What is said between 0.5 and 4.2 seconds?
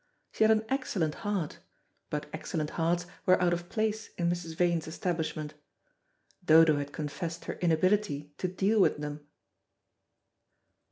excellent heart, but excellent hearts were out of place